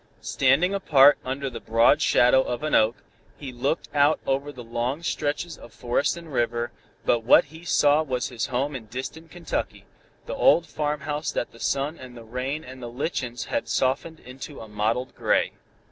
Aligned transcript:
Standing 0.23 0.73
apart 0.73 1.19
under 1.23 1.47
the 1.47 1.59
broad 1.59 2.01
shadow 2.01 2.41
of 2.41 2.63
an 2.63 2.73
oak, 2.73 2.95
he 3.37 3.51
looked 3.51 3.87
out 3.93 4.19
over 4.25 4.51
long 4.51 5.03
stretches 5.03 5.59
of 5.59 5.71
forest 5.73 6.17
and 6.17 6.33
river, 6.33 6.71
but 7.05 7.19
what 7.23 7.45
he 7.53 7.63
saw 7.63 8.01
was 8.01 8.29
his 8.29 8.47
home 8.47 8.75
in 8.75 8.87
distant 8.87 9.29
Kentucky 9.29 9.85
the 10.25 10.33
old 10.33 10.65
farmhouse 10.65 11.31
that 11.31 11.51
the 11.51 11.59
sun 11.59 11.99
and 11.99 12.17
the 12.17 12.23
rain 12.23 12.63
and 12.63 12.81
the 12.81 12.89
lichens 12.89 13.45
had 13.45 13.69
softened 13.69 14.19
into 14.21 14.59
a 14.59 14.67
mottled 14.67 15.13
gray. 15.13 15.51